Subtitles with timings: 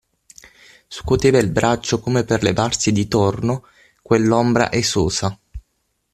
[0.87, 3.67] Scuoteva un braccio come per levarsi di torno
[4.01, 5.39] quell'ombra esosa.